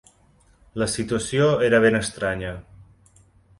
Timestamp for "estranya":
2.01-2.57